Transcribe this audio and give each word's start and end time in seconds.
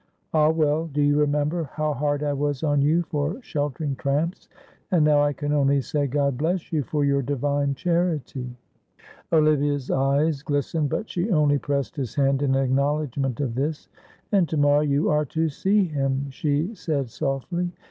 Ah, 0.33 0.49
well, 0.49 0.87
do 0.87 0.99
you 0.99 1.19
remember 1.19 1.65
how 1.73 1.93
hard 1.93 2.23
I 2.23 2.33
was 2.33 2.63
on 2.63 2.81
you 2.81 3.03
for 3.03 3.39
sheltering 3.43 3.95
tramps, 3.95 4.47
and 4.89 5.05
now 5.05 5.21
I 5.21 5.31
can 5.31 5.53
only 5.53 5.79
say, 5.79 6.07
God 6.07 6.39
bless 6.39 6.73
you 6.73 6.81
for 6.81 7.05
your 7.05 7.21
divine 7.21 7.75
charity." 7.75 8.49
Olivia's 9.31 9.91
eyes 9.91 10.41
glistened, 10.41 10.89
but 10.89 11.07
she 11.07 11.29
only 11.29 11.59
pressed 11.59 11.95
his 11.97 12.15
hand 12.15 12.41
in 12.41 12.55
acknowledgment 12.55 13.39
of 13.41 13.53
this. 13.53 13.89
"And 14.31 14.49
to 14.49 14.57
morrow 14.57 14.81
you 14.81 15.11
are 15.11 15.25
to 15.25 15.49
see 15.49 15.83
him," 15.89 16.31
she 16.31 16.73
said, 16.73 17.11
softly. 17.11 17.71